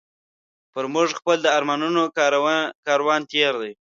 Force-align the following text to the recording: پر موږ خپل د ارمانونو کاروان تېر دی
پر 0.73 0.85
موږ 0.93 1.09
خپل 1.19 1.37
د 1.43 1.47
ارمانونو 1.57 2.03
کاروان 2.87 3.21
تېر 3.31 3.53
دی 3.61 3.71